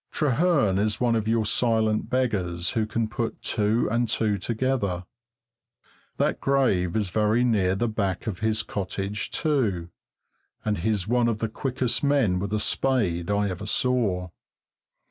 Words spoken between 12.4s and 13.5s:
a spade I